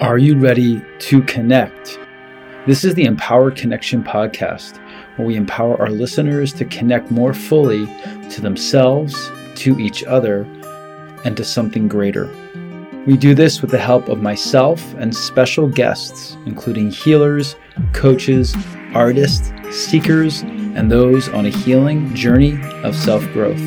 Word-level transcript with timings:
Are 0.00 0.18
you 0.18 0.36
ready 0.36 0.82
to 1.00 1.22
connect? 1.22 1.98
This 2.66 2.82
is 2.82 2.94
the 2.94 3.04
Empower 3.04 3.50
Connection 3.50 4.02
podcast, 4.02 4.78
where 5.16 5.28
we 5.28 5.36
empower 5.36 5.80
our 5.80 5.90
listeners 5.90 6.52
to 6.54 6.64
connect 6.64 7.10
more 7.10 7.32
fully 7.32 7.86
to 8.30 8.40
themselves, 8.40 9.30
to 9.56 9.78
each 9.78 10.02
other, 10.04 10.42
and 11.24 11.36
to 11.36 11.44
something 11.44 11.86
greater. 11.86 12.28
We 13.06 13.16
do 13.16 13.34
this 13.34 13.60
with 13.60 13.70
the 13.70 13.78
help 13.78 14.08
of 14.08 14.22
myself 14.22 14.94
and 14.94 15.14
special 15.14 15.68
guests, 15.68 16.36
including 16.46 16.90
healers, 16.90 17.54
coaches, 17.92 18.56
artists, 18.94 19.52
seekers, 19.70 20.40
and 20.42 20.90
those 20.90 21.28
on 21.28 21.46
a 21.46 21.50
healing 21.50 22.12
journey 22.14 22.58
of 22.82 22.96
self 22.96 23.24
growth. 23.32 23.62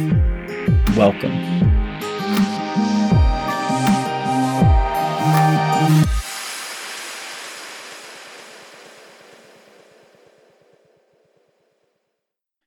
Welcome. 0.97 1.64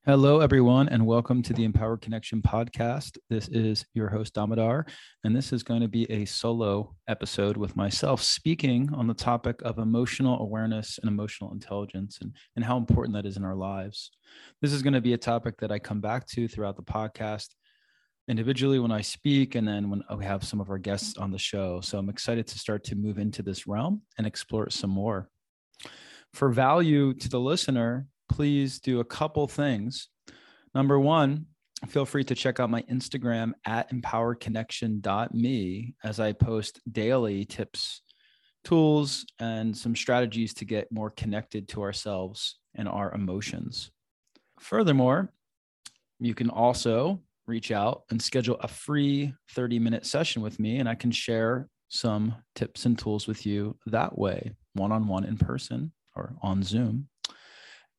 Hello, 0.08 0.40
everyone, 0.40 0.88
and 0.88 1.04
welcome 1.04 1.42
to 1.42 1.52
the 1.52 1.64
Empower 1.64 1.98
Connection 1.98 2.40
podcast. 2.40 3.18
This 3.28 3.46
is 3.48 3.84
your 3.92 4.08
host, 4.08 4.32
Damodar, 4.32 4.86
and 5.22 5.36
this 5.36 5.52
is 5.52 5.62
going 5.62 5.82
to 5.82 5.86
be 5.86 6.10
a 6.10 6.24
solo 6.24 6.94
episode 7.08 7.58
with 7.58 7.76
myself 7.76 8.22
speaking 8.22 8.88
on 8.94 9.06
the 9.06 9.12
topic 9.12 9.60
of 9.60 9.76
emotional 9.76 10.40
awareness 10.40 10.98
and 10.98 11.10
emotional 11.10 11.52
intelligence 11.52 12.20
and, 12.22 12.34
and 12.56 12.64
how 12.64 12.78
important 12.78 13.14
that 13.16 13.26
is 13.26 13.36
in 13.36 13.44
our 13.44 13.54
lives. 13.54 14.10
This 14.62 14.72
is 14.72 14.82
going 14.82 14.94
to 14.94 15.02
be 15.02 15.12
a 15.12 15.18
topic 15.18 15.58
that 15.58 15.70
I 15.70 15.78
come 15.78 16.00
back 16.00 16.26
to 16.28 16.48
throughout 16.48 16.76
the 16.76 16.82
podcast 16.82 17.48
individually 18.28 18.78
when 18.78 18.90
I 18.90 19.02
speak, 19.02 19.56
and 19.56 19.68
then 19.68 19.90
when 19.90 20.02
we 20.16 20.24
have 20.24 20.42
some 20.42 20.62
of 20.62 20.70
our 20.70 20.78
guests 20.78 21.18
on 21.18 21.32
the 21.32 21.38
show. 21.38 21.82
So 21.82 21.98
I'm 21.98 22.08
excited 22.08 22.46
to 22.46 22.58
start 22.58 22.82
to 22.84 22.96
move 22.96 23.18
into 23.18 23.42
this 23.42 23.66
realm 23.66 24.00
and 24.16 24.26
explore 24.26 24.68
it 24.68 24.72
some 24.72 24.88
more. 24.88 25.28
For 26.32 26.48
value 26.48 27.12
to 27.12 27.28
the 27.28 27.40
listener, 27.40 28.06
please 28.28 28.80
do 28.80 29.00
a 29.00 29.04
couple 29.04 29.46
things. 29.48 30.08
Number 30.74 30.98
one, 30.98 31.46
feel 31.88 32.04
free 32.04 32.24
to 32.24 32.34
check 32.34 32.60
out 32.60 32.70
my 32.70 32.82
Instagram 32.82 33.52
at 33.64 33.90
empowerconnection.me 33.92 35.94
as 36.04 36.20
I 36.20 36.32
post 36.32 36.80
daily 36.90 37.44
tips, 37.44 38.02
tools, 38.64 39.24
and 39.38 39.76
some 39.76 39.94
strategies 39.94 40.54
to 40.54 40.64
get 40.64 40.92
more 40.92 41.10
connected 41.10 41.68
to 41.68 41.82
ourselves 41.82 42.58
and 42.74 42.88
our 42.88 43.14
emotions. 43.14 43.90
Furthermore, 44.60 45.32
you 46.20 46.34
can 46.34 46.50
also 46.50 47.20
reach 47.46 47.70
out 47.70 48.02
and 48.10 48.20
schedule 48.20 48.56
a 48.60 48.68
free 48.68 49.32
30 49.52 49.78
minute 49.78 50.04
session 50.04 50.42
with 50.42 50.60
me, 50.60 50.78
and 50.78 50.88
I 50.88 50.94
can 50.94 51.10
share 51.10 51.68
some 51.88 52.34
tips 52.54 52.84
and 52.84 52.98
tools 52.98 53.26
with 53.26 53.46
you 53.46 53.76
that 53.86 54.18
way, 54.18 54.52
one 54.74 54.92
on 54.92 55.08
one 55.08 55.24
in 55.24 55.38
person 55.38 55.92
or 56.14 56.34
on 56.42 56.62
Zoom. 56.62 57.08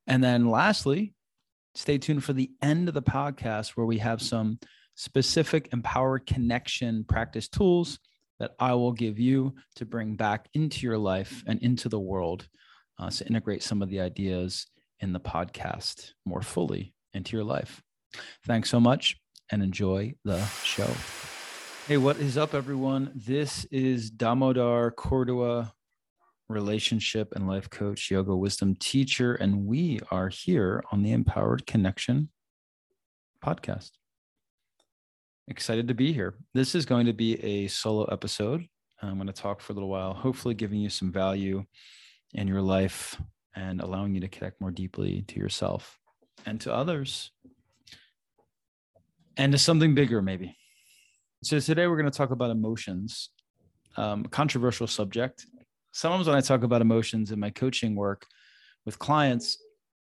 And 0.10 0.24
then 0.24 0.50
lastly, 0.50 1.14
stay 1.76 2.00
tuned 2.00 2.24
for 2.24 2.34
the 2.34 2.50
end 2.64 2.88
of 2.88 2.96
the 2.96 3.02
podcast 3.02 3.70
where 3.70 3.86
we 3.86 4.00
have 4.00 4.24
some 4.24 4.58
specific 4.96 5.70
empowered 5.72 6.26
connection 6.26 7.06
practice 7.06 7.48
tools 7.48 8.00
that 8.40 8.56
I 8.60 8.74
will 8.74 8.92
give 8.92 9.20
you 9.20 9.54
to 9.76 9.86
bring 9.86 10.16
back 10.16 10.50
into 10.56 10.88
your 10.88 10.98
life 10.98 11.44
and 11.46 11.62
into 11.62 11.90
the 11.90 12.00
world 12.00 12.50
uh, 12.98 13.12
to 13.12 13.28
integrate 13.28 13.62
some 13.62 13.84
of 13.84 13.90
the 13.90 14.00
ideas 14.00 14.66
in 15.00 15.14
the 15.14 15.20
podcast 15.20 16.14
more 16.26 16.42
fully 16.42 16.96
into 17.14 17.38
your 17.38 17.46
life. 17.46 17.84
Thanks 18.48 18.70
so 18.72 18.80
much 18.80 19.16
and 19.52 19.62
enjoy 19.62 20.16
the 20.26 20.44
show. 20.64 20.90
Hey, 21.88 21.98
what 21.98 22.18
is 22.18 22.36
up, 22.36 22.56
everyone? 22.56 23.12
This 23.16 23.66
is 23.66 24.10
Damodar 24.10 24.92
Cordua 24.92 25.72
relationship 26.50 27.34
and 27.36 27.48
life 27.48 27.70
coach, 27.70 28.10
yoga 28.10 28.36
wisdom 28.36 28.76
teacher, 28.76 29.36
and 29.36 29.66
we 29.66 30.00
are 30.10 30.30
here 30.30 30.84
on 30.92 31.04
the 31.04 31.12
Empowered 31.12 31.66
Connection 31.68 32.30
podcast. 33.44 33.92
Excited 35.48 35.88
to 35.88 35.94
be 35.94 36.12
here. 36.12 36.36
This 36.54 36.74
is 36.74 36.86
going 36.86 37.06
to 37.06 37.14
be 37.14 37.36
a 37.44 37.68
solo 37.68 38.06
episode. 38.06 38.66
I'm 39.02 39.16
going 39.16 39.28
to 39.28 39.34
talk 39.34 39.62
for 39.62 39.74
a 39.74 39.76
little 39.76 39.90
while, 39.90 40.14
hopefully, 40.14 40.56
giving 40.56 40.80
you 40.80 40.90
some 40.90 41.12
value 41.12 41.64
in 42.34 42.48
your 42.48 42.62
life 42.62 43.20
and 43.56 43.80
allowing 43.80 44.16
you 44.16 44.22
to 44.22 44.28
connect 44.28 44.60
more 44.60 44.72
deeply 44.72 45.24
to 45.28 45.40
yourself 45.40 45.98
and 46.46 46.60
to 46.62 46.74
others 46.74 47.32
and 49.38 49.52
to 49.52 49.58
something 49.58 49.96
bigger, 49.96 50.22
maybe. 50.22 50.58
So, 51.44 51.60
today 51.60 51.88
we're 51.88 51.98
going 51.98 52.12
to 52.12 52.18
talk 52.18 52.32
about 52.32 52.52
emotions, 52.52 53.30
um, 53.98 54.26
controversial 54.26 54.88
subject 54.88 55.46
sometimes 55.92 56.28
when 56.28 56.36
I 56.36 56.42
talk 56.42 56.64
about 56.64 56.82
emotions 56.82 57.32
in 57.32 57.40
my 57.40 57.50
coaching 57.50 57.96
work 57.96 58.26
with 58.86 59.00
clients, 59.00 59.58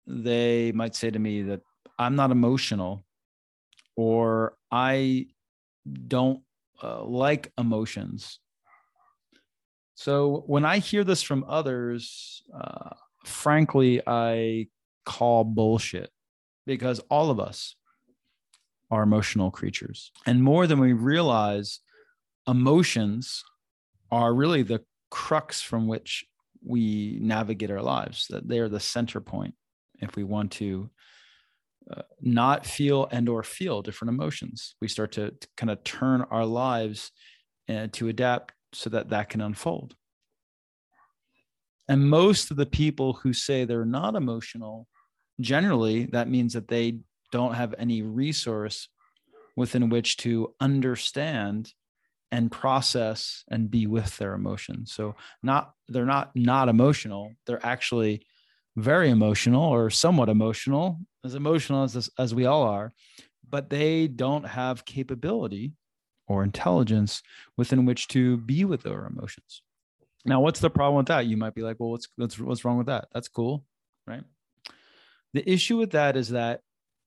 they 0.06 0.72
might 0.72 0.94
say 0.94 1.10
to 1.10 1.18
me 1.18 1.42
that 1.42 1.60
I'm 1.98 2.16
not 2.16 2.30
emotional 2.30 3.04
or 3.96 4.56
I 4.70 5.26
don't 6.06 6.40
uh, 6.82 7.02
like 7.04 7.52
emotions. 7.58 8.38
So 9.94 10.44
when 10.46 10.64
I 10.64 10.78
hear 10.78 11.04
this 11.04 11.22
from 11.22 11.44
others, 11.48 12.42
uh, 12.54 12.90
frankly, 13.24 14.02
I 14.06 14.68
call 15.04 15.44
bullshit 15.44 16.10
because 16.66 17.00
all 17.10 17.30
of 17.30 17.40
us 17.40 17.76
are 18.90 19.02
emotional 19.02 19.50
creatures. 19.50 20.12
And 20.26 20.42
more 20.42 20.66
than 20.66 20.78
we 20.78 20.92
realize, 20.92 21.80
emotions 22.46 23.42
are 24.10 24.34
really 24.34 24.62
the 24.62 24.84
crux 25.10 25.60
from 25.60 25.86
which 25.86 26.24
we 26.64 27.18
navigate 27.20 27.70
our 27.70 27.82
lives 27.82 28.26
that 28.30 28.48
they're 28.48 28.68
the 28.68 28.80
center 28.80 29.20
point 29.20 29.54
if 30.00 30.16
we 30.16 30.24
want 30.24 30.52
to 30.52 30.90
uh, 31.90 32.02
not 32.20 32.66
feel 32.66 33.06
and 33.12 33.28
or 33.28 33.42
feel 33.42 33.82
different 33.82 34.10
emotions. 34.10 34.74
We 34.80 34.88
start 34.88 35.12
to, 35.12 35.30
to 35.30 35.48
kind 35.56 35.70
of 35.70 35.84
turn 35.84 36.22
our 36.30 36.44
lives 36.44 37.12
uh, 37.68 37.86
to 37.92 38.08
adapt 38.08 38.52
so 38.72 38.90
that 38.90 39.10
that 39.10 39.28
can 39.28 39.40
unfold. 39.40 39.94
And 41.88 42.10
most 42.10 42.50
of 42.50 42.56
the 42.56 42.66
people 42.66 43.12
who 43.12 43.32
say 43.32 43.64
they're 43.64 43.84
not 43.84 44.16
emotional 44.16 44.88
generally 45.40 46.06
that 46.06 46.28
means 46.28 46.54
that 46.54 46.68
they 46.68 46.98
don't 47.30 47.54
have 47.54 47.74
any 47.78 48.02
resource 48.02 48.88
within 49.54 49.88
which 49.88 50.16
to 50.18 50.54
understand 50.60 51.72
and 52.32 52.50
process 52.50 53.44
and 53.48 53.70
be 53.70 53.86
with 53.86 54.16
their 54.18 54.34
emotions. 54.34 54.92
So 54.92 55.14
not 55.42 55.72
they're 55.88 56.04
not 56.04 56.32
not 56.34 56.68
emotional. 56.68 57.32
They're 57.46 57.64
actually 57.64 58.26
very 58.76 59.10
emotional 59.10 59.62
or 59.62 59.88
somewhat 59.90 60.28
emotional 60.28 60.98
as 61.24 61.34
emotional 61.34 61.84
as 61.84 62.10
as 62.18 62.34
we 62.34 62.46
all 62.46 62.62
are 62.62 62.92
but 63.48 63.70
they 63.70 64.08
don't 64.08 64.44
have 64.44 64.84
capability 64.84 65.72
or 66.26 66.42
intelligence 66.42 67.22
within 67.56 67.86
which 67.86 68.08
to 68.08 68.36
be 68.38 68.64
with 68.64 68.82
their 68.82 69.06
emotions. 69.06 69.62
Now 70.24 70.40
what's 70.40 70.58
the 70.58 70.68
problem 70.68 70.96
with 70.96 71.06
that? 71.06 71.26
You 71.26 71.36
might 71.36 71.54
be 71.54 71.62
like 71.62 71.76
well 71.78 71.90
what's 71.90 72.08
what's, 72.16 72.38
what's 72.38 72.64
wrong 72.64 72.78
with 72.78 72.88
that? 72.88 73.06
That's 73.12 73.28
cool 73.28 73.64
right? 74.06 74.22
The 75.34 75.48
issue 75.50 75.76
with 75.76 75.92
that 75.92 76.16
is 76.16 76.30
that 76.30 76.60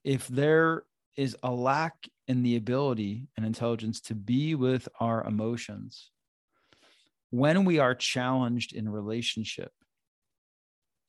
if 0.03 0.28
there 0.28 0.84
is 1.18 1.35
a 1.44 1.52
lack 1.52 1.94
in 2.29 2.44
the 2.44 2.56
ability 2.56 3.28
and 3.35 3.45
intelligence 3.45 4.00
to 4.00 4.13
be 4.16 4.53
with 4.53 4.88
our 5.00 5.23
emotions 5.25 6.12
when 7.31 7.66
we 7.66 7.79
are 7.79 7.95
challenged 7.95 8.72
in 8.73 8.88
relationship 8.88 9.72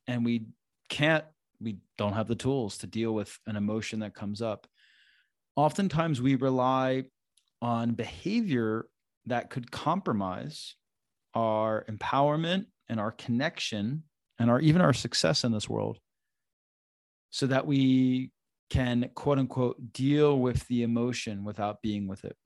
and 0.06 0.24
we 0.24 0.46
can't 0.88 1.24
we 1.60 1.76
don't 1.98 2.14
have 2.14 2.26
the 2.26 2.34
tools 2.34 2.78
to 2.78 2.86
deal 2.86 3.12
with 3.12 3.38
an 3.46 3.54
emotion 3.54 4.00
that 4.00 4.14
comes 4.14 4.40
up. 4.40 4.66
Oftentimes 5.56 6.22
we 6.22 6.36
rely 6.36 7.04
on 7.60 7.92
behavior 7.92 8.86
that 9.26 9.50
could 9.50 9.70
compromise 9.70 10.74
our 11.34 11.84
empowerment 11.84 12.64
and 12.88 12.98
our 12.98 13.12
connection 13.12 14.04
and 14.38 14.50
our 14.50 14.58
even 14.58 14.80
our 14.80 14.94
success 14.94 15.44
in 15.44 15.52
this 15.52 15.68
world 15.68 15.98
so 17.28 17.46
that 17.46 17.66
we 17.66 18.30
can 18.70 19.10
quote 19.14 19.38
unquote 19.38 19.92
deal 19.92 20.38
with 20.38 20.66
the 20.68 20.82
emotion 20.82 21.44
without 21.44 21.82
being 21.82 22.08
with 22.08 22.24
it. 22.24 22.36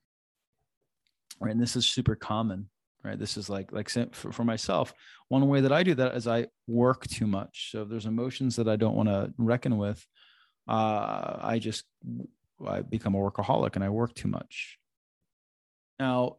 Right? 1.40 1.52
And 1.52 1.60
this 1.60 1.76
is 1.76 1.86
super 1.86 2.16
common 2.16 2.68
right? 3.04 3.18
This 3.18 3.36
is 3.36 3.48
like 3.50 3.70
like 3.70 3.90
for, 3.90 4.32
for 4.32 4.44
myself 4.44 4.92
one 5.28 5.46
way 5.48 5.60
that 5.60 5.72
i 5.72 5.82
do 5.82 5.94
that 5.94 6.16
is 6.16 6.26
i 6.26 6.46
work 6.66 7.06
too 7.06 7.26
much. 7.26 7.70
So 7.70 7.82
if 7.82 7.88
there's 7.88 8.06
emotions 8.06 8.56
that 8.56 8.68
i 8.68 8.76
don't 8.76 8.96
want 8.96 9.08
to 9.08 9.32
reckon 9.36 9.76
with 9.76 10.04
uh, 10.66 11.36
i 11.40 11.60
just 11.60 11.84
i 12.66 12.80
become 12.80 13.14
a 13.14 13.18
workaholic 13.18 13.74
and 13.74 13.84
i 13.84 13.90
work 13.90 14.14
too 14.14 14.28
much. 14.28 14.78
Now 16.00 16.36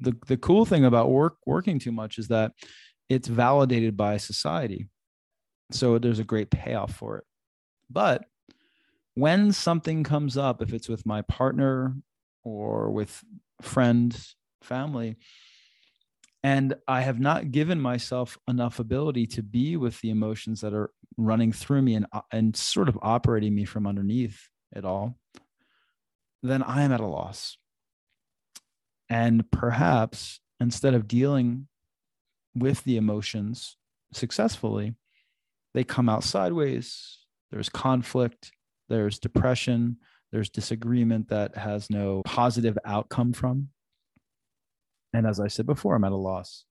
the 0.00 0.16
the 0.26 0.36
cool 0.36 0.64
thing 0.64 0.84
about 0.84 1.10
work 1.10 1.36
working 1.46 1.78
too 1.78 1.92
much 1.92 2.18
is 2.18 2.28
that 2.28 2.52
it's 3.08 3.28
validated 3.28 3.96
by 3.96 4.16
society. 4.16 4.88
So 5.70 5.98
there's 5.98 6.18
a 6.18 6.24
great 6.24 6.50
payoff 6.50 6.94
for 6.94 7.18
it. 7.18 7.24
But 7.90 8.24
when 9.14 9.52
something 9.52 10.02
comes 10.04 10.36
up, 10.36 10.60
if 10.60 10.72
it's 10.72 10.88
with 10.88 11.06
my 11.06 11.22
partner 11.22 11.96
or 12.42 12.90
with 12.90 13.24
friends, 13.62 14.36
family, 14.62 15.16
And 16.44 16.74
I 16.86 17.00
have 17.00 17.18
not 17.18 17.52
given 17.52 17.80
myself 17.80 18.36
enough 18.46 18.78
ability 18.78 19.26
to 19.28 19.42
be 19.42 19.78
with 19.78 19.98
the 20.02 20.10
emotions 20.10 20.60
that 20.60 20.74
are 20.74 20.90
running 21.16 21.52
through 21.52 21.80
me 21.80 21.94
and, 21.94 22.06
and 22.30 22.54
sort 22.54 22.90
of 22.90 22.98
operating 23.00 23.54
me 23.54 23.64
from 23.64 23.86
underneath 23.86 24.50
it 24.76 24.84
all. 24.84 25.16
Then 26.42 26.62
I 26.62 26.82
am 26.82 26.92
at 26.92 27.00
a 27.00 27.06
loss. 27.06 27.56
And 29.08 29.50
perhaps 29.50 30.38
instead 30.60 30.92
of 30.92 31.08
dealing 31.08 31.66
with 32.54 32.84
the 32.84 32.98
emotions 32.98 33.78
successfully, 34.12 34.96
they 35.72 35.82
come 35.82 36.10
out 36.10 36.24
sideways. 36.24 37.20
There's 37.50 37.70
conflict, 37.70 38.52
there's 38.88 39.18
depression, 39.18 39.96
there's 40.32 40.50
disagreement 40.50 41.28
that 41.28 41.56
has 41.56 41.90
no 41.90 42.22
positive 42.24 42.76
outcome 42.84 43.32
from. 43.32 43.68
And 45.12 45.26
as 45.26 45.38
I 45.38 45.48
said 45.48 45.66
before, 45.66 45.94
I'm 45.94 46.04
at 46.04 46.12
a 46.12 46.16
loss. 46.16 46.64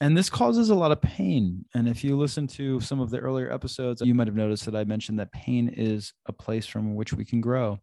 And 0.00 0.16
this 0.16 0.30
causes 0.30 0.70
a 0.70 0.74
lot 0.74 0.92
of 0.92 1.02
pain. 1.02 1.66
And 1.74 1.86
if 1.86 2.02
you 2.02 2.16
listen 2.16 2.46
to 2.48 2.80
some 2.80 3.00
of 3.00 3.10
the 3.10 3.18
earlier 3.18 3.52
episodes, 3.52 4.00
you 4.00 4.14
might 4.14 4.28
have 4.28 4.36
noticed 4.36 4.64
that 4.64 4.74
I 4.74 4.84
mentioned 4.84 5.18
that 5.18 5.30
pain 5.32 5.68
is 5.68 6.14
a 6.26 6.32
place 6.32 6.66
from 6.66 6.94
which 6.94 7.12
we 7.12 7.24
can 7.24 7.42
grow. 7.42 7.78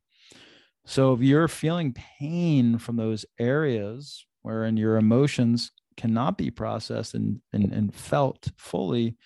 So 0.85 1.13
if 1.13 1.21
you're 1.21 1.47
feeling 1.47 1.93
pain 1.93 2.79
from 2.79 2.95
those 2.95 3.25
areas 3.39 4.25
wherein 4.41 4.77
your 4.77 4.97
emotions 4.97 5.71
cannot 5.95 6.37
be 6.37 6.49
processed 6.49 7.13
and, 7.13 7.39
and, 7.53 7.71
and 7.71 7.93
felt 7.93 8.49
fully, 8.57 9.17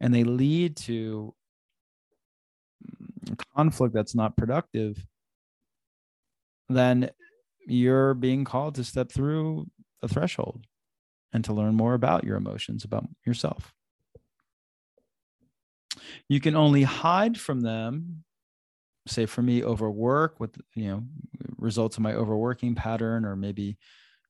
and 0.00 0.12
they 0.12 0.24
lead 0.24 0.76
to 0.78 1.34
conflict 3.36 3.94
that's 3.94 4.14
not 4.14 4.36
productive, 4.36 5.04
then 6.68 7.10
you're 7.66 8.14
being 8.14 8.44
called 8.44 8.76
to 8.76 8.84
step 8.84 9.10
through 9.10 9.66
a 10.02 10.08
threshold 10.08 10.66
and 11.32 11.44
to 11.44 11.52
learn 11.52 11.74
more 11.74 11.94
about 11.94 12.24
your 12.24 12.36
emotions, 12.36 12.84
about 12.84 13.08
yourself. 13.24 13.72
You 16.28 16.40
can 16.40 16.56
only 16.56 16.82
hide 16.82 17.38
from 17.38 17.60
them, 17.60 18.24
say 19.06 19.26
for 19.26 19.42
me, 19.42 19.62
overwork 19.62 20.40
with 20.40 20.56
you 20.74 20.88
know 20.88 21.04
results 21.58 21.96
of 21.96 22.02
my 22.02 22.14
overworking 22.14 22.74
pattern, 22.74 23.24
or 23.24 23.36
maybe 23.36 23.76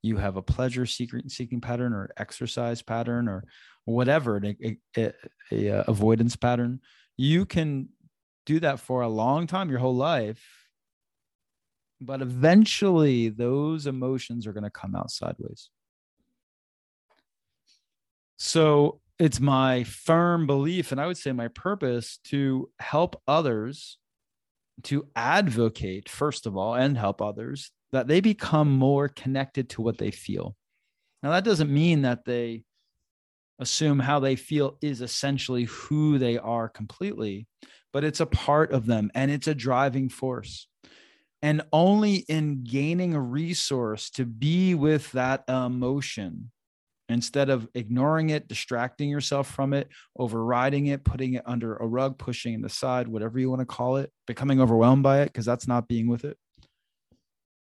you 0.03 0.17
have 0.17 0.37
a 0.37 0.43
pleasure 0.43 0.87
seeking 0.87 1.61
pattern 1.61 1.93
or 1.93 2.11
exercise 2.17 2.83
pattern 2.83 3.29
or 3.29 3.45
whatever, 3.85 4.41
a, 4.43 4.77
a, 4.97 5.13
a, 5.53 5.85
avoidance 5.87 6.37
pattern. 6.37 6.81
You 7.17 7.45
can 7.45 7.89
do 8.47 8.61
that 8.61 8.81
for 8.81 9.03
a 9.03 9.09
long 9.09 9.47
time, 9.47 9.71
your 9.71 9.79
whole 9.79 9.97
life, 9.97 10.43
but 12.01 12.23
eventually 12.23 13.29
those 13.29 13.87
emotions 13.87 14.47
are 14.47 14.53
going 14.53 14.65
to 14.65 14.71
come 14.71 14.95
out 14.95 15.11
sideways. 15.11 15.71
So 18.39 19.01
it's 19.19 19.39
my 19.39 19.85
firm 19.85 20.47
belief, 20.47 20.93
and 20.93 21.01
I 21.01 21.07
would 21.07 21.19
say 21.19 21.33
my 21.33 21.49
purpose 21.49 22.19
to 22.25 22.71
help 22.79 23.21
others 23.29 23.99
to 24.85 25.07
advocate, 25.15 26.09
first 26.09 26.47
of 26.47 26.57
all, 26.57 26.75
and 26.75 26.97
help 26.97 27.21
others 27.21 27.71
that 27.93 28.07
they 28.07 28.21
become 28.21 28.71
more 28.71 29.09
connected 29.09 29.69
to 29.71 29.83
what 29.83 29.99
they 29.99 30.11
feel. 30.11 30.57
Now, 31.23 31.33
that 31.33 31.45
doesn't 31.45 31.71
mean 31.71 32.03
that 32.03 32.25
they 32.25 32.63
assume 33.59 33.99
how 33.99 34.21
they 34.21 34.37
feel 34.37 34.79
is 34.81 35.03
essentially 35.03 35.65
who 35.65 36.17
they 36.17 36.39
are 36.39 36.69
completely, 36.69 37.47
but 37.93 38.05
it's 38.05 38.21
a 38.21 38.27
part 38.27 38.73
of 38.73 38.87
them 38.87 39.11
and 39.15 39.31
it's 39.31 39.47
a 39.47 39.55
driving 39.55 40.09
force. 40.09 40.67
And 41.43 41.63
only 41.73 42.17
in 42.17 42.65
gaining 42.65 43.15
a 43.15 43.21
resource 43.21 44.11
to 44.11 44.27
be 44.27 44.75
with 44.75 45.11
that 45.13 45.45
emotion 45.49 46.51
instead 47.09 47.51
of 47.51 47.67
ignoring 47.75 48.31
it 48.31 48.47
distracting 48.47 49.09
yourself 49.09 49.51
from 49.51 49.73
it 49.73 49.89
overriding 50.17 50.87
it 50.87 51.03
putting 51.03 51.35
it 51.35 51.43
under 51.45 51.75
a 51.79 51.85
rug 51.85 52.17
pushing 52.19 52.55
it 52.55 52.65
aside 52.65 53.09
whatever 53.09 53.37
you 53.41 53.51
want 53.51 53.59
to 53.59 53.67
call 53.67 53.97
it 53.97 54.13
becoming 54.29 54.61
overwhelmed 54.61 55.03
by 55.03 55.23
it 55.23 55.25
because 55.25 55.45
that's 55.45 55.67
not 55.67 55.89
being 55.89 56.07
with 56.07 56.25
it 56.25 56.39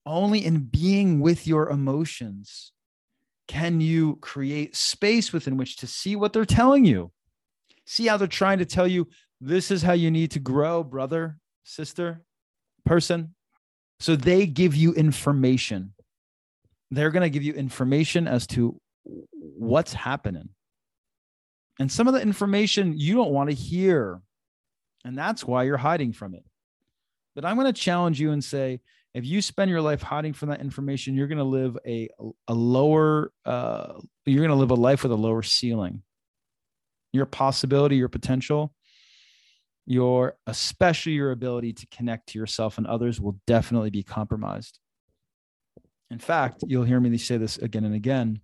only 0.06 0.46
in 0.46 0.60
being 0.60 1.20
with 1.20 1.46
your 1.48 1.70
emotions 1.70 2.72
can 3.48 3.82
you 3.82 4.18
create 4.18 4.76
space 4.76 5.32
within 5.32 5.58
which 5.58 5.78
to 5.78 5.88
see 5.88 6.16
what 6.16 6.34
they're 6.34 6.46
telling 6.46 6.86
you. 6.86 7.12
See 7.86 8.08
how 8.08 8.18
they're 8.18 8.28
trying 8.28 8.60
to 8.60 8.66
tell 8.66 8.88
you 8.88 9.08
this 9.42 9.72
is 9.72 9.82
how 9.82 9.94
you 9.94 10.12
need 10.12 10.32
to 10.32 10.40
grow 10.40 10.84
brother 10.84 11.38
sister 11.64 12.22
person 12.86 13.36
so 14.00 14.16
they 14.16 14.46
give 14.46 14.76
you 14.76 14.94
information. 14.94 15.94
They're 16.92 17.12
going 17.12 17.24
to 17.24 17.30
give 17.30 17.44
you 17.44 17.54
information 17.54 18.28
as 18.28 18.46
to 18.48 18.80
what's 19.04 19.94
happening. 19.94 20.50
And 21.80 21.92
some 21.92 22.08
of 22.08 22.14
the 22.14 22.22
information 22.22 22.98
you 22.98 23.16
don't 23.16 23.32
want 23.32 23.50
to 23.50 23.56
hear. 23.56 24.22
And 25.04 25.18
that's 25.18 25.46
why 25.46 25.64
you're 25.64 25.78
hiding 25.78 26.14
from 26.14 26.34
it. 26.34 26.44
But 27.36 27.46
I'm 27.46 27.56
going 27.56 27.72
to 27.72 27.80
challenge 27.80 28.20
you 28.20 28.32
and 28.32 28.44
say 28.44 28.82
if 29.14 29.26
you 29.26 29.42
spend 29.42 29.72
your 29.72 29.82
life 29.82 30.02
hiding 30.02 30.34
from 30.34 30.50
that 30.50 30.62
information, 30.62 31.16
you're 31.16 31.28
going 31.28 31.38
to 31.38 31.44
live 31.44 31.78
a, 31.86 32.10
a 32.48 32.54
lower, 32.54 33.32
uh, 33.46 33.94
you're 34.26 34.46
going 34.46 34.50
to 34.50 34.56
live 34.56 34.72
a 34.72 34.76
life 34.76 35.04
with 35.04 35.12
a 35.12 35.16
lower 35.16 35.42
ceiling. 35.42 36.02
Your 37.14 37.26
possibility, 37.26 37.96
your 37.96 38.10
potential 38.10 38.75
your 39.86 40.36
especially 40.48 41.14
your 41.14 41.32
ability 41.32 41.74
to 41.74 41.88
connect 41.88 42.30
to 42.30 42.40
yourself 42.40 42.78
and 42.78 42.88
others 42.88 43.22
will 43.22 43.40
definitely 43.46 43.92
be 43.92 44.04
compromised. 44.04 44.80
In 46.10 46.20
fact 46.20 46.64
you'll 46.68 46.84
hear 46.84 47.00
me 47.00 47.18
say 47.18 47.38
this 47.38 47.58
again 47.58 47.86
and 47.86 47.96
again. 47.96 48.42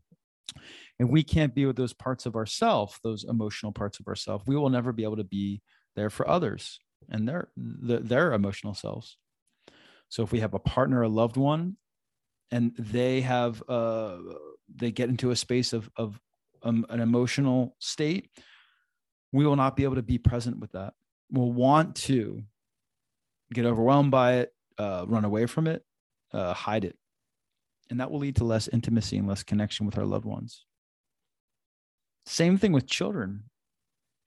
If 1.00 1.10
we 1.10 1.24
can't 1.24 1.56
be 1.56 1.66
with 1.66 1.78
those 1.78 1.94
parts 1.94 2.26
of 2.26 2.36
ourself 2.36 3.00
those 3.04 3.24
emotional 3.24 3.72
parts 3.72 4.00
of 4.00 4.08
ourself 4.08 4.44
we 4.46 4.56
will 4.56 4.70
never 4.70 4.92
be 4.92 5.04
able 5.04 5.18
to 5.18 5.24
be 5.24 5.62
there 5.96 6.10
for 6.10 6.30
others 6.30 6.80
and 7.10 7.28
their 7.28 7.50
their 7.58 8.34
emotional 8.34 8.76
selves. 8.76 9.18
So 10.10 10.24
if 10.24 10.32
we 10.32 10.42
have 10.42 10.54
a 10.54 10.60
partner 10.60 11.02
a 11.02 11.10
loved 11.10 11.38
one 11.38 11.78
and 12.52 12.74
they 12.78 13.22
have 13.22 13.64
uh 13.68 14.18
they 14.76 14.92
get 14.92 15.10
into 15.10 15.32
a 15.32 15.36
space 15.36 15.74
of 15.74 15.90
of 15.96 16.20
um, 16.64 16.86
an 16.90 17.00
emotional 17.00 17.76
state 17.80 18.30
we 19.34 19.46
will 19.46 19.56
not 19.56 19.76
be 19.76 19.84
able 19.84 19.96
to 19.96 20.04
be 20.04 20.20
present 20.20 20.60
with 20.60 20.74
that 20.74 20.94
will 21.32 21.52
want 21.52 21.96
to 21.96 22.44
get 23.54 23.66
overwhelmed 23.66 24.12
by 24.12 24.34
it, 24.36 24.54
uh, 24.78 25.06
run 25.08 25.26
away 25.26 25.46
from 25.46 25.68
it, 25.68 25.84
uh, 26.34 26.54
hide 26.54 26.86
it. 26.86 26.98
And 27.90 28.00
that 28.00 28.10
will 28.10 28.20
lead 28.20 28.38
to 28.38 28.44
less 28.44 28.68
intimacy 28.70 29.18
and 29.18 29.28
less 29.28 29.44
connection 29.44 29.86
with 29.86 29.98
our 29.98 30.06
loved 30.06 30.26
ones. 30.26 30.66
Same 32.26 32.58
thing 32.58 32.72
with 32.72 32.88
children. 32.88 33.44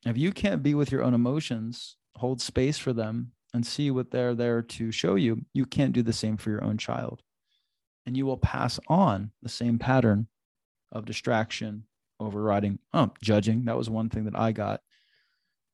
If 0.05 0.19
you 0.19 0.33
can't 0.33 0.63
be 0.63 0.75
with 0.75 0.93
your 0.93 1.03
own 1.03 1.15
emotions, 1.15 1.97
hold 2.17 2.41
space 2.41 2.79
for 2.79 2.93
them 2.93 3.33
and 3.55 3.67
see 3.67 3.91
what 3.91 4.11
they're 4.11 4.35
there 4.35 4.61
to 4.61 4.91
show 4.91 5.15
you, 5.15 5.47
you 5.55 5.65
can't 5.65 5.93
do 5.93 6.03
the 6.03 6.13
same 6.13 6.37
for 6.37 6.51
your 6.51 6.63
own 6.63 6.77
child. 6.77 7.23
And 8.05 8.17
you 8.17 8.27
will 8.27 8.37
pass 8.37 8.79
on 8.89 9.31
the 9.43 9.49
same 9.49 9.79
pattern 9.79 10.27
of 10.93 11.07
distraction, 11.07 11.85
overriding, 12.21 12.81
oh, 12.93 13.13
judging. 13.23 13.65
That 13.65 13.79
was 13.79 13.89
one 13.89 14.11
thing 14.11 14.25
that 14.25 14.39
I 14.39 14.53
got 14.53 14.81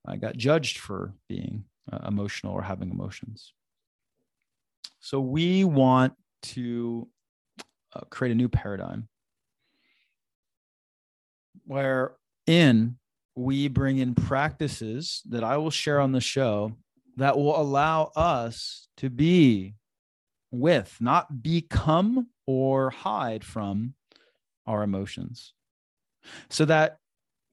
I 0.07 0.17
got 0.17 0.37
judged 0.37 0.79
for 0.79 1.15
being 1.29 1.65
uh, 1.93 1.99
emotional 2.07 2.55
or 2.55 2.63
having 2.63 2.91
emotions. 2.91 3.53
So 5.01 5.21
we 5.21 5.65
want 5.65 6.15
to 6.43 7.09
uh, 7.95 8.01
create 8.11 8.33
a 8.33 8.37
new 8.37 8.49
paradigm 8.49 9.09
wherein 11.65 12.97
we 13.37 13.69
bring 13.69 13.99
in 13.99 14.15
practices 14.15 15.23
that 15.29 15.45
I 15.45 15.57
will 15.57 15.71
share 15.71 16.01
on 16.01 16.13
the 16.13 16.21
show 16.21 16.77
that 17.17 17.37
will 17.37 17.59
allow 17.59 18.11
us 18.17 18.89
to 18.99 19.11
be 19.11 19.75
with, 20.51 20.97
not 21.01 21.43
become 21.43 22.29
or 22.47 22.91
hide 22.91 23.45
from 23.45 23.95
our 24.67 24.83
emotions. 24.83 25.55
So 26.49 26.65
that 26.67 26.99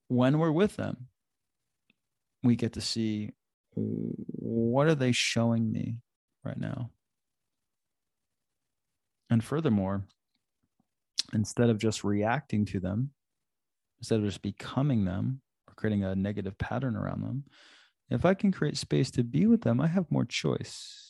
when 0.08 0.40
we're 0.40 0.52
with 0.52 0.76
them, 0.76 1.08
we 2.44 2.56
get 2.56 2.74
to 2.74 2.82
see 2.82 3.32
what 3.74 4.88
are 4.88 4.96
they 4.96 5.12
showing 5.12 5.72
me 5.72 5.98
right 6.44 6.58
now? 6.58 6.90
And 9.30 9.44
furthermore 9.44 10.04
instead 11.34 11.70
of 11.70 11.78
just 11.78 12.04
reacting 12.04 12.66
to 12.66 12.80
them 12.80 13.12
instead 14.00 14.20
of 14.20 14.26
just 14.26 14.42
becoming 14.42 15.04
them 15.04 15.42
or 15.68 15.74
creating 15.74 16.04
a 16.04 16.16
negative 16.16 16.58
pattern 16.58 16.96
around 16.96 17.22
them 17.22 17.44
if 18.10 18.24
i 18.24 18.34
can 18.34 18.50
create 18.50 18.78
space 18.78 19.12
to 19.12 19.24
be 19.24 19.46
with 19.46 19.62
them 19.62 19.82
i 19.82 19.88
have 19.88 20.10
more 20.10 20.24
choice. 20.24 21.08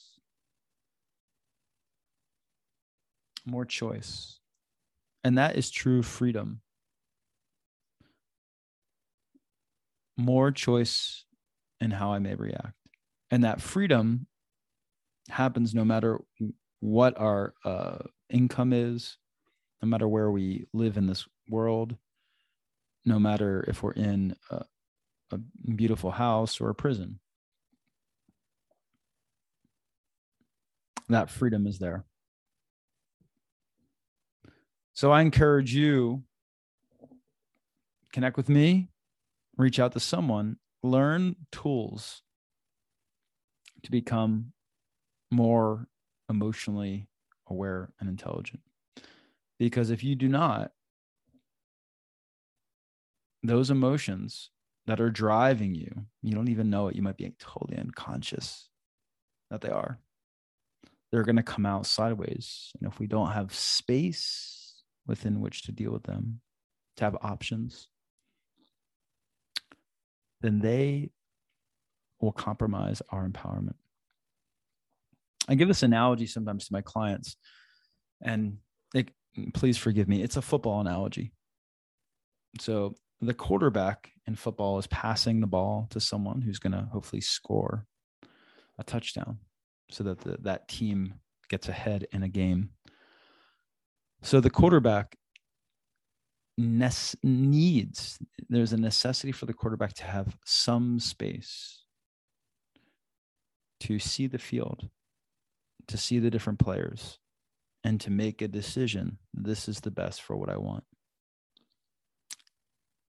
More 3.45 3.65
choice. 3.65 4.39
And 5.23 5.37
that 5.37 5.55
is 5.55 5.71
true 5.71 6.03
freedom 6.03 6.61
more 10.17 10.51
choice 10.51 11.25
in 11.79 11.91
how 11.91 12.11
I 12.11 12.19
may 12.19 12.35
react. 12.35 12.73
And 13.29 13.43
that 13.43 13.61
freedom 13.61 14.27
happens 15.29 15.75
no 15.75 15.85
matter 15.85 16.19
what 16.79 17.19
our 17.19 17.53
uh, 17.63 17.99
income 18.29 18.73
is, 18.73 19.17
no 19.81 19.87
matter 19.87 20.07
where 20.07 20.31
we 20.31 20.67
live 20.73 20.97
in 20.97 21.07
this 21.07 21.27
world, 21.49 21.95
no 23.05 23.19
matter 23.19 23.63
if 23.67 23.83
we're 23.83 23.91
in 23.91 24.35
a, 24.49 24.63
a 25.31 25.37
beautiful 25.75 26.11
house 26.11 26.59
or 26.59 26.69
a 26.69 26.75
prison. 26.75 27.19
That 31.09 31.29
freedom 31.29 31.67
is 31.67 31.79
there. 31.79 32.05
So 34.93 35.11
I 35.11 35.21
encourage 35.21 35.73
you 35.73 36.23
connect 38.11 38.35
with 38.35 38.49
me, 38.49 38.89
reach 39.57 39.79
out 39.79 39.93
to 39.93 39.99
someone, 39.99 40.57
learn 40.83 41.35
tools 41.51 42.21
to 43.83 43.91
become 43.91 44.53
more 45.31 45.87
emotionally 46.29 47.07
aware 47.47 47.89
and 47.99 48.09
intelligent. 48.09 48.61
Because 49.59 49.89
if 49.89 50.03
you 50.03 50.15
do 50.15 50.27
not, 50.27 50.71
those 53.43 53.71
emotions 53.71 54.51
that 54.85 55.01
are 55.01 55.09
driving 55.09 55.75
you, 55.75 56.05
you 56.21 56.33
don't 56.33 56.49
even 56.49 56.69
know 56.69 56.87
it. 56.87 56.95
You 56.95 57.01
might 57.01 57.17
be 57.17 57.33
totally 57.39 57.77
unconscious 57.77 58.69
that 59.49 59.61
they 59.61 59.69
are. 59.69 59.99
They're 61.11 61.23
going 61.23 61.37
to 61.37 61.43
come 61.43 61.65
out 61.65 61.85
sideways. 61.85 62.71
And 62.79 62.91
if 62.91 62.99
we 62.99 63.07
don't 63.07 63.31
have 63.31 63.53
space 63.53 64.83
within 65.05 65.39
which 65.39 65.63
to 65.63 65.71
deal 65.71 65.91
with 65.91 66.03
them, 66.03 66.41
to 66.97 67.03
have 67.05 67.17
options, 67.21 67.87
then 70.41 70.59
they 70.59 71.09
will 72.19 72.31
compromise 72.31 73.01
our 73.09 73.27
empowerment. 73.27 73.75
I 75.47 75.55
give 75.55 75.67
this 75.67 75.83
analogy 75.83 76.27
sometimes 76.27 76.67
to 76.67 76.73
my 76.73 76.81
clients, 76.81 77.37
and 78.21 78.57
it, 78.93 79.11
please 79.53 79.77
forgive 79.77 80.07
me, 80.07 80.21
it's 80.21 80.37
a 80.37 80.41
football 80.41 80.81
analogy. 80.81 81.31
So 82.59 82.95
the 83.21 83.33
quarterback 83.33 84.11
in 84.25 84.35
football 84.35 84.77
is 84.77 84.87
passing 84.87 85.39
the 85.39 85.47
ball 85.47 85.87
to 85.91 85.99
someone 85.99 86.41
who's 86.41 86.59
going 86.59 86.73
to 86.73 86.87
hopefully 86.91 87.21
score 87.21 87.85
a 88.77 88.83
touchdown 88.83 89.39
so 89.89 90.03
that 90.03 90.19
the, 90.19 90.37
that 90.41 90.67
team 90.67 91.15
gets 91.49 91.69
ahead 91.69 92.07
in 92.11 92.23
a 92.23 92.27
game. 92.27 92.69
So 94.21 94.39
the 94.39 94.49
quarterback 94.49 95.15
needs, 96.57 98.19
there's 98.49 98.73
a 98.73 98.77
necessity 98.77 99.31
for 99.31 99.45
the 99.45 99.53
quarterback 99.53 99.93
to 99.93 100.03
have 100.03 100.37
some 100.45 100.99
space 100.99 101.83
to 103.81 103.99
see 103.99 104.27
the 104.27 104.39
field, 104.39 104.89
to 105.87 105.97
see 105.97 106.19
the 106.19 106.31
different 106.31 106.59
players, 106.59 107.19
and 107.83 108.01
to 108.01 108.09
make 108.09 108.41
a 108.41 108.47
decision. 108.47 109.19
This 109.33 109.69
is 109.69 109.81
the 109.81 109.91
best 109.91 110.21
for 110.21 110.35
what 110.35 110.49
I 110.49 110.57
want. 110.57 110.83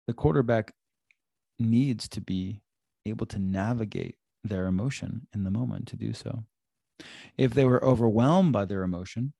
The 0.08 0.14
quarterback 0.14 0.74
needs 1.60 2.08
to 2.10 2.22
be 2.22 2.62
able 3.06 3.26
to 3.28 3.40
navigate 3.40 4.16
their 4.44 4.66
emotion 4.66 5.28
in 5.34 5.44
the 5.44 5.52
moment 5.52 5.88
to 5.88 5.96
do 5.96 6.14
so. 6.14 6.44
If 7.38 7.54
they 7.54 7.66
were 7.66 7.84
overwhelmed 7.84 8.54
by 8.54 8.66
their 8.66 8.84
emotion, 8.84 9.34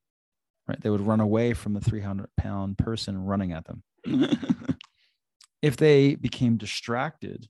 right, 0.68 0.80
they 0.82 0.90
would 0.90 1.06
run 1.06 1.20
away 1.20 1.54
from 1.54 1.74
the 1.74 1.80
300 1.80 2.30
pound 2.38 2.78
person 2.78 3.26
running 3.26 3.52
at 3.52 3.66
them. 3.66 3.84
If 5.62 5.78
they 5.78 6.16
became 6.16 6.58
distracted 6.58 7.48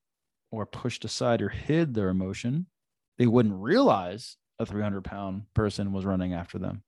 or 0.51 0.65
pushed 0.65 1.05
aside 1.05 1.41
or 1.41 1.49
hid 1.49 1.93
their 1.93 2.09
emotion, 2.09 2.67
they 3.17 3.27
wouldn't 3.27 3.55
realize 3.55 4.37
a 4.59 4.65
300 4.65 5.03
pound 5.03 5.43
person 5.53 5.91
was 5.91 6.05
running 6.05 6.33
after 6.33 6.57
them. 6.57 6.83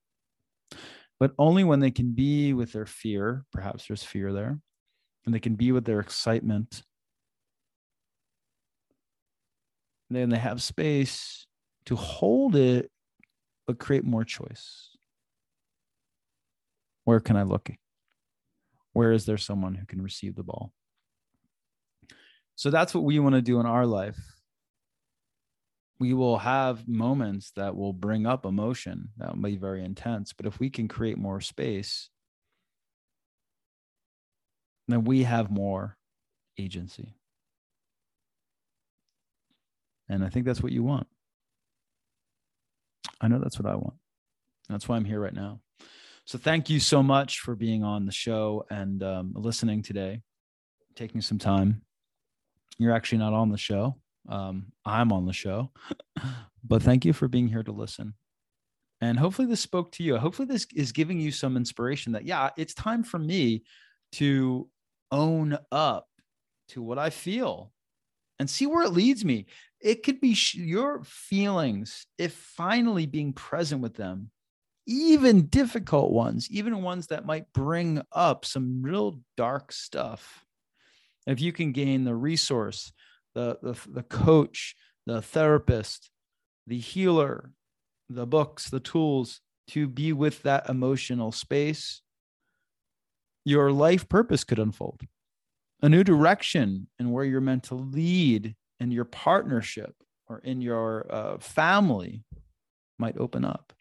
But 1.20 1.34
only 1.38 1.64
when 1.64 1.82
they 1.82 1.92
can 1.92 2.14
be 2.14 2.54
with 2.54 2.72
their 2.72 2.86
fear, 2.86 3.46
perhaps 3.52 3.88
there's 3.88 4.04
fear 4.04 4.32
there, 4.32 4.60
and 5.26 5.36
they 5.36 5.40
can 5.40 5.56
be 5.56 5.72
with 5.72 5.86
their 5.86 6.00
excitement. 6.00 6.84
Then 10.10 10.30
they 10.30 10.38
have 10.38 10.64
space 10.64 11.46
to 11.86 11.96
hold 11.96 12.56
it, 12.56 12.90
but 13.68 13.80
create 13.80 14.06
more 14.06 14.24
choice. 14.24 14.96
Where 17.04 17.20
can 17.20 17.36
I 17.36 17.44
look? 17.44 17.70
Where 18.94 19.12
is 19.12 19.26
there 19.26 19.38
someone 19.38 19.76
who 19.76 19.86
can 19.86 20.02
receive 20.02 20.36
the 20.36 20.44
ball? 20.44 20.74
So 22.56 22.70
that's 22.70 22.94
what 22.94 23.04
we 23.04 23.20
want 23.20 23.36
to 23.36 23.42
do 23.42 23.60
in 23.60 23.66
our 23.66 23.86
life 23.86 24.18
we 26.00 26.14
will 26.14 26.38
have 26.38 26.88
moments 26.88 27.52
that 27.58 27.76
will 27.76 27.92
bring 27.92 28.26
up 28.26 28.46
emotion 28.46 29.10
that 29.18 29.36
will 29.36 29.44
be 29.44 29.58
very 29.58 29.84
intense. 29.84 30.32
But 30.32 30.46
if 30.46 30.60
we 30.60 30.70
can 30.70 30.88
create 30.88 31.18
more 31.18 31.42
space, 31.42 32.10
then 34.88 35.04
we 35.04 35.24
have 35.24 35.52
more 35.52 35.98
agency. 36.58 37.16
And 40.08 40.24
I 40.24 40.30
think 40.30 40.46
that's 40.46 40.64
what 40.64 40.72
you 40.72 40.84
want. 40.84 41.08
I 43.22 43.28
know 43.28 43.40
that's 43.40 43.60
what 43.60 43.70
I 43.70 43.76
want. 43.76 43.96
That's 44.70 44.88
why 44.88 44.96
I'm 44.96 45.06
here 45.06 45.20
right 45.20 45.34
now. 45.34 45.60
So 46.30 46.38
thank 46.38 46.70
you 46.70 46.80
so 46.80 47.02
much 47.02 47.40
for 47.40 47.56
being 47.56 47.84
on 47.84 48.06
the 48.06 48.12
show 48.12 48.64
and 48.70 49.02
um, 49.02 49.34
listening 49.36 49.82
today, 49.82 50.22
taking 50.96 51.22
some 51.22 51.40
time. 51.40 51.82
You're 52.78 52.94
actually 52.94 53.18
not 53.18 53.34
on 53.34 53.50
the 53.50 53.58
show 53.58 53.96
um, 54.30 54.68
I'm 54.86 55.12
on 55.12 55.26
the 55.26 55.34
show. 55.34 55.72
but 56.64 56.84
thank 56.84 57.04
you 57.04 57.14
for 57.14 57.28
being 57.28 57.48
here 57.48 57.64
to 57.64 57.72
listen. 57.72 58.14
And 59.02 59.18
hopefully, 59.18 59.48
this 59.48 59.62
spoke 59.62 59.92
to 59.94 60.04
you. 60.04 60.18
Hopefully, 60.18 60.48
this 60.48 60.68
is 60.76 60.92
giving 60.92 61.20
you 61.20 61.32
some 61.32 61.58
inspiration 61.58 62.14
that, 62.14 62.26
yeah, 62.26 62.52
it's 62.58 62.76
time 62.76 63.04
for 63.04 63.18
me 63.18 63.64
to 64.14 64.70
own 65.12 65.58
up 65.72 66.08
to 66.70 66.84
what 66.84 67.00
I 67.00 67.10
feel 67.10 67.72
and 68.38 68.48
see 68.48 68.68
where 68.68 68.84
it 68.84 68.92
leads 68.92 69.26
me. 69.26 69.48
It 69.82 70.04
could 70.04 70.22
be 70.22 70.36
sh- 70.36 70.56
your 70.56 71.02
feelings, 71.06 72.06
if 72.20 72.34
finally 72.34 73.08
being 73.08 73.34
present 73.34 73.82
with 73.82 73.96
them, 73.96 74.30
even 74.90 75.46
difficult 75.46 76.12
ones, 76.12 76.50
even 76.50 76.82
ones 76.82 77.08
that 77.08 77.26
might 77.26 77.54
bring 77.54 78.02
up 78.12 78.44
some 78.44 78.82
real 78.82 79.20
dark 79.38 79.72
stuff. 79.72 80.44
If 81.28 81.40
you 81.40 81.54
can 81.54 81.72
gain 81.72 82.04
the 82.04 82.16
resource 82.16 82.92
the, 83.36 83.60
the, 83.62 83.76
the 83.88 84.02
coach, 84.02 84.76
the 85.06 85.22
therapist, 85.22 86.10
the 86.66 86.80
healer, 86.80 87.52
the 88.10 88.26
books, 88.26 88.72
the 88.72 88.80
tools 88.80 89.42
to 89.68 89.88
be 89.88 90.12
with 90.12 90.42
that 90.42 90.68
emotional 90.68 91.32
space, 91.32 92.02
your 93.46 93.72
life 93.72 94.10
purpose 94.10 94.44
could 94.44 94.58
unfold. 94.58 95.02
A 95.84 95.90
new 95.90 96.04
direction 96.04 96.88
in 96.98 97.12
where 97.12 97.24
you're 97.24 97.42
meant 97.42 97.64
to 97.66 97.76
lead 97.76 98.56
in 98.80 98.92
your 98.92 99.06
partnership 99.06 99.94
or 100.28 100.40
in 100.40 100.62
your 100.62 101.06
uh, 101.12 101.38
family 101.38 102.24
might 102.98 103.18
open 103.18 103.46
up. 103.46 103.72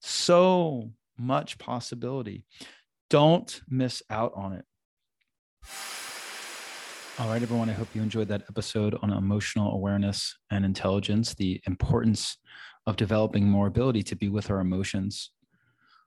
So 0.00 0.92
much 1.18 1.58
possibility. 1.58 2.44
Don't 3.10 3.60
miss 3.68 4.02
out 4.10 4.32
on 4.34 4.54
it. 4.54 4.64
All 7.18 7.28
right, 7.28 7.42
everyone. 7.42 7.68
I 7.68 7.74
hope 7.74 7.88
you 7.94 8.00
enjoyed 8.00 8.28
that 8.28 8.44
episode 8.48 8.96
on 9.02 9.12
emotional 9.12 9.72
awareness 9.72 10.38
and 10.50 10.64
intelligence, 10.64 11.34
the 11.34 11.60
importance 11.66 12.38
of 12.86 12.96
developing 12.96 13.44
more 13.44 13.66
ability 13.66 14.02
to 14.04 14.16
be 14.16 14.30
with 14.30 14.50
our 14.50 14.60
emotions. 14.60 15.30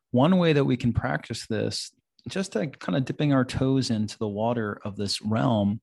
One 0.09 0.37
way 0.37 0.53
that 0.53 0.65
we 0.65 0.75
can 0.75 0.91
practice 0.91 1.45
this, 1.45 1.91
just 2.27 2.53
to 2.53 2.65
kind 2.67 2.97
of 2.97 3.05
dipping 3.05 3.31
our 3.31 3.45
toes 3.45 3.91
into 3.91 4.17
the 4.17 4.27
water 4.27 4.79
of 4.83 4.95
this 4.95 5.21
realm, 5.21 5.81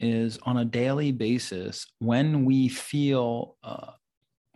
is 0.00 0.38
on 0.44 0.56
a 0.56 0.64
daily 0.64 1.12
basis 1.12 1.86
when 1.98 2.44
we 2.44 2.68
feel, 2.68 3.56
uh, 3.62 3.90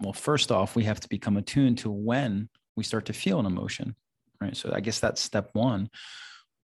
well, 0.00 0.12
first 0.12 0.50
off, 0.50 0.74
we 0.74 0.84
have 0.84 1.00
to 1.00 1.08
become 1.08 1.36
attuned 1.36 1.78
to 1.78 1.90
when 1.90 2.48
we 2.78 2.84
start 2.84 3.06
to 3.06 3.12
feel 3.12 3.40
an 3.40 3.46
emotion, 3.46 3.94
right? 4.40 4.56
So 4.56 4.72
I 4.72 4.80
guess 4.80 5.00
that's 5.00 5.20
step 5.20 5.50
one. 5.52 5.90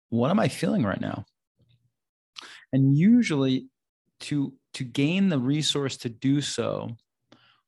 What 0.08 0.30
am 0.30 0.40
I 0.40 0.48
feeling 0.48 0.82
right 0.82 1.00
now? 1.00 1.26
And 2.72 2.96
usually 2.96 3.68
to 4.20 4.54
to 4.74 4.84
gain 4.84 5.28
the 5.28 5.38
resource 5.38 5.98
to 5.98 6.08
do 6.08 6.40
so, 6.40 6.96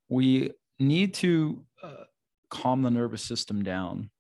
we 0.09 0.53
need 0.79 1.15
to 1.15 1.65
uh, 1.83 2.05
calm 2.49 2.83
the 2.83 2.91
nervous 2.91 3.23
system 3.23 3.63
down. 3.63 4.11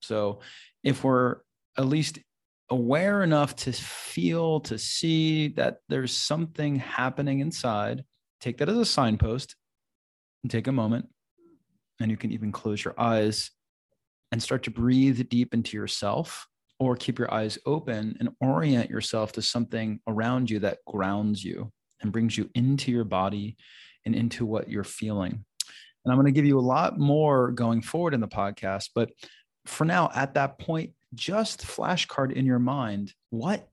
So 0.00 0.40
if 0.82 1.04
we're 1.04 1.36
at 1.78 1.86
least 1.86 2.18
aware 2.70 3.22
enough 3.22 3.54
to 3.56 3.72
feel, 3.72 4.60
to 4.60 4.78
see 4.78 5.48
that 5.48 5.78
there's 5.88 6.16
something 6.16 6.76
happening 6.76 7.40
inside, 7.40 8.04
take 8.40 8.58
that 8.58 8.68
as 8.68 8.76
a 8.76 8.84
signpost 8.84 9.54
and 10.42 10.50
take 10.50 10.66
a 10.66 10.72
moment. 10.72 11.08
And 12.00 12.10
you 12.10 12.16
can 12.16 12.32
even 12.32 12.52
close 12.52 12.84
your 12.84 12.98
eyes 12.98 13.50
and 14.32 14.42
start 14.42 14.64
to 14.64 14.70
breathe 14.70 15.28
deep 15.28 15.54
into 15.54 15.76
yourself 15.76 16.46
or 16.78 16.96
keep 16.96 17.18
your 17.18 17.32
eyes 17.32 17.58
open 17.66 18.16
and 18.18 18.30
orient 18.40 18.90
yourself 18.90 19.32
to 19.32 19.42
something 19.42 20.00
around 20.08 20.50
you 20.50 20.58
that 20.58 20.78
grounds 20.86 21.44
you 21.44 21.70
and 22.00 22.12
brings 22.12 22.36
you 22.36 22.50
into 22.54 22.90
your 22.90 23.04
body 23.04 23.56
and 24.04 24.14
into 24.14 24.44
what 24.44 24.68
you're 24.68 24.84
feeling. 24.84 25.44
And 26.04 26.12
I'm 26.12 26.16
going 26.16 26.26
to 26.26 26.32
give 26.32 26.44
you 26.44 26.58
a 26.58 26.60
lot 26.60 26.98
more 26.98 27.50
going 27.52 27.80
forward 27.80 28.12
in 28.12 28.20
the 28.20 28.28
podcast. 28.28 28.90
But 28.94 29.10
for 29.66 29.84
now, 29.84 30.10
at 30.14 30.34
that 30.34 30.58
point, 30.58 30.90
just 31.14 31.62
flashcard 31.64 32.32
in 32.32 32.44
your 32.44 32.58
mind 32.58 33.14
what 33.30 33.68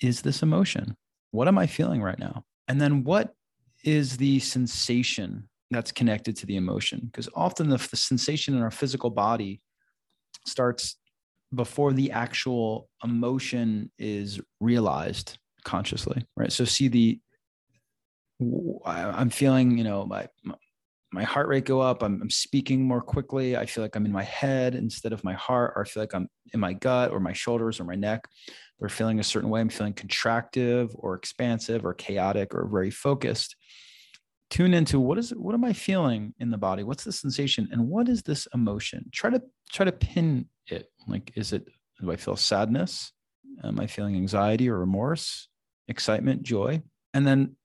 is 0.00 0.22
this 0.22 0.42
emotion? 0.42 0.96
What 1.32 1.48
am 1.48 1.58
I 1.58 1.66
feeling 1.66 2.02
right 2.02 2.18
now? 2.18 2.44
And 2.68 2.80
then 2.80 3.04
what 3.04 3.34
is 3.82 4.16
the 4.16 4.38
sensation 4.38 5.48
that's 5.74 5.92
connected 5.92 6.36
to 6.36 6.46
the 6.46 6.56
emotion? 6.56 7.02
Because 7.04 7.28
often 7.34 7.68
the, 7.68 7.76
the 7.90 7.96
sensation 7.96 8.54
in 8.54 8.62
our 8.62 8.70
physical 8.70 9.10
body 9.10 9.60
starts 10.46 10.96
before 11.54 11.92
the 11.92 12.10
actual 12.10 12.88
emotion 13.02 13.90
is 13.98 14.40
realized 14.60 15.38
consciously, 15.64 16.24
right? 16.36 16.52
So 16.52 16.64
see 16.64 16.88
the 16.88 17.20
I'm 18.84 19.30
feeling, 19.30 19.78
you 19.78 19.84
know, 19.84 20.04
my 20.04 20.28
my 21.12 21.22
heart 21.22 21.46
rate 21.46 21.64
go 21.64 21.80
up. 21.80 22.02
I'm, 22.02 22.20
I'm, 22.20 22.30
speaking 22.30 22.82
more 22.82 23.00
quickly. 23.00 23.56
I 23.56 23.66
feel 23.66 23.84
like 23.84 23.94
I'm 23.94 24.04
in 24.04 24.10
my 24.10 24.24
head 24.24 24.74
instead 24.74 25.12
of 25.12 25.22
my 25.22 25.32
heart, 25.32 25.72
or 25.76 25.82
I 25.82 25.88
feel 25.88 26.02
like 26.02 26.12
I'm 26.12 26.28
in 26.52 26.58
my 26.58 26.72
gut 26.72 27.12
or 27.12 27.20
my 27.20 27.32
shoulders 27.32 27.78
or 27.78 27.84
my 27.84 27.94
neck. 27.94 28.26
They're 28.80 28.88
feeling 28.88 29.20
a 29.20 29.24
certain 29.24 29.48
way. 29.48 29.60
I'm 29.60 29.68
feeling 29.68 29.94
contractive 29.94 30.90
or 30.94 31.14
expansive 31.14 31.84
or 31.84 31.94
chaotic 31.94 32.52
or 32.52 32.66
very 32.66 32.90
focused. 32.90 33.54
Tune 34.54 34.72
into 34.72 35.00
what 35.00 35.18
is 35.18 35.32
it, 35.32 35.40
what 35.40 35.52
am 35.52 35.64
I 35.64 35.72
feeling 35.72 36.32
in 36.38 36.52
the 36.52 36.56
body? 36.56 36.84
What's 36.84 37.02
the 37.02 37.10
sensation 37.10 37.68
and 37.72 37.88
what 37.88 38.08
is 38.08 38.22
this 38.22 38.46
emotion? 38.54 39.06
Try 39.12 39.30
to 39.30 39.42
try 39.72 39.84
to 39.84 39.90
pin 39.90 40.46
it. 40.68 40.92
Like, 41.08 41.32
is 41.34 41.52
it 41.52 41.66
do 42.00 42.12
I 42.12 42.14
feel 42.14 42.36
sadness? 42.36 43.10
Am 43.64 43.80
I 43.80 43.88
feeling 43.88 44.14
anxiety 44.14 44.70
or 44.70 44.78
remorse, 44.78 45.48
excitement, 45.88 46.44
joy? 46.44 46.82
And 47.12 47.26
then 47.26 47.56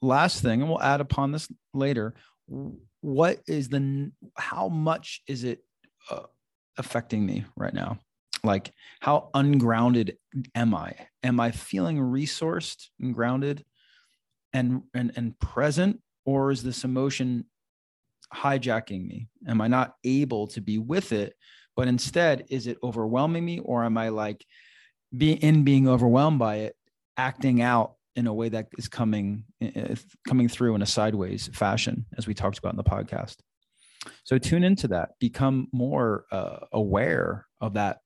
last 0.00 0.40
thing, 0.40 0.62
and 0.62 0.70
we'll 0.70 0.80
add 0.80 1.02
upon 1.02 1.30
this 1.30 1.46
later, 1.74 2.14
what 3.02 3.40
is 3.46 3.68
the 3.68 4.10
how 4.38 4.68
much 4.68 5.20
is 5.28 5.44
it 5.44 5.58
uh, 6.10 6.22
affecting 6.78 7.26
me 7.26 7.44
right 7.54 7.74
now 7.74 7.98
like 8.42 8.72
how 9.00 9.28
ungrounded 9.34 10.16
am 10.54 10.74
i 10.74 10.92
am 11.22 11.38
i 11.38 11.50
feeling 11.50 11.98
resourced 11.98 12.88
and 12.98 13.14
grounded 13.14 13.62
and 14.54 14.82
and, 14.94 15.12
and 15.16 15.38
present 15.38 16.00
or 16.24 16.50
is 16.50 16.62
this 16.62 16.84
emotion 16.84 17.44
hijacking 18.32 19.06
me? 19.06 19.28
Am 19.46 19.60
i 19.60 19.68
not 19.68 19.94
able 20.04 20.46
to 20.48 20.60
be 20.60 20.78
with 20.78 21.12
it 21.12 21.34
but 21.76 21.88
instead 21.88 22.44
is 22.48 22.66
it 22.66 22.78
overwhelming 22.82 23.44
me 23.44 23.58
or 23.60 23.84
am 23.84 23.98
i 23.98 24.08
like 24.08 24.44
being 25.16 25.38
in 25.38 25.64
being 25.64 25.88
overwhelmed 25.88 26.38
by 26.38 26.56
it 26.56 26.76
acting 27.16 27.62
out 27.62 27.94
in 28.16 28.26
a 28.26 28.34
way 28.34 28.48
that 28.48 28.68
is 28.78 28.88
coming 28.88 29.44
coming 30.26 30.48
through 30.48 30.74
in 30.74 30.82
a 30.82 30.86
sideways 30.86 31.48
fashion 31.52 32.06
as 32.16 32.26
we 32.26 32.34
talked 32.34 32.58
about 32.58 32.72
in 32.72 32.76
the 32.76 32.84
podcast? 32.84 33.36
So 34.24 34.38
tune 34.38 34.64
into 34.64 34.88
that. 34.88 35.10
Become 35.18 35.68
more 35.72 36.26
uh, 36.30 36.58
aware 36.72 37.46
of 37.60 37.74
that 37.74 37.98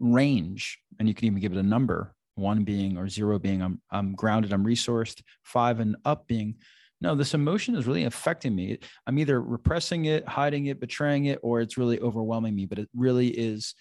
range 0.00 0.78
and 0.98 1.08
you 1.08 1.14
can 1.14 1.26
even 1.26 1.40
give 1.40 1.52
it 1.52 1.58
a 1.58 1.62
number. 1.62 2.14
One 2.34 2.64
being 2.64 2.96
or 2.96 3.08
zero 3.08 3.38
being 3.38 3.62
I'm, 3.62 3.80
I'm 3.90 4.14
grounded 4.14 4.52
i'm 4.52 4.64
resourced. 4.64 5.22
Five 5.42 5.80
and 5.80 5.96
up 6.04 6.26
being 6.26 6.56
no 7.00 7.14
this 7.14 7.34
emotion 7.34 7.74
is 7.74 7.86
really 7.86 8.04
affecting 8.04 8.54
me 8.54 8.78
i'm 9.06 9.18
either 9.18 9.40
repressing 9.40 10.06
it 10.06 10.26
hiding 10.26 10.66
it 10.66 10.80
betraying 10.80 11.26
it 11.26 11.38
or 11.42 11.60
it's 11.60 11.78
really 11.78 12.00
overwhelming 12.00 12.54
me 12.54 12.66
but 12.66 12.78
it 12.78 12.88
really 12.94 13.28
is 13.28 13.74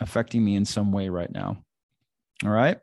affecting 0.00 0.44
me 0.44 0.56
in 0.56 0.64
some 0.64 0.92
way 0.92 1.08
right 1.08 1.32
now 1.32 1.56
all 2.44 2.50
right 2.50 2.78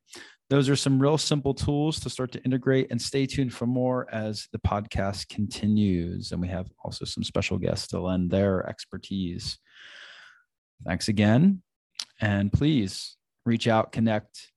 those 0.52 0.68
are 0.68 0.76
some 0.76 1.02
real 1.02 1.18
simple 1.18 1.54
tools 1.54 1.98
to 2.02 2.10
start 2.10 2.34
to 2.34 2.44
integrate 2.44 2.92
and 2.92 3.02
stay 3.02 3.26
tuned 3.26 3.54
for 3.54 3.66
more 3.66 4.06
as 4.14 4.50
the 4.52 4.60
podcast 4.60 5.30
continues. 5.30 6.34
And 6.34 6.42
we 6.42 6.50
have 6.50 6.70
also 6.84 7.06
some 7.06 7.24
special 7.24 7.58
guests 7.58 7.88
to 7.88 8.02
lend 8.02 8.32
their 8.32 8.68
expertise. 8.68 9.58
Thanks 10.86 11.08
again. 11.08 11.62
And 12.20 12.52
please 12.52 13.16
reach 13.46 13.70
out, 13.70 13.94
connect, 13.94 14.52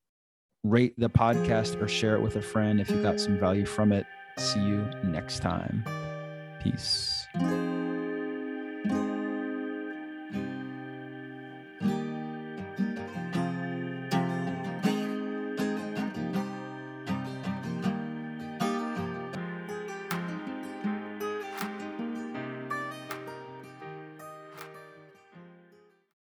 rate 0.64 0.98
the 0.98 1.08
podcast, 1.08 1.80
or 1.80 1.86
share 1.86 2.16
it 2.16 2.22
with 2.22 2.34
a 2.34 2.42
friend 2.42 2.80
if 2.80 2.90
you 2.90 3.00
got 3.00 3.20
some 3.20 3.38
value 3.38 3.64
from 3.64 3.92
it. 3.92 4.04
See 4.36 4.60
you 4.60 4.88
next 5.02 5.40
time. 5.40 5.84
Peace. 6.60 7.26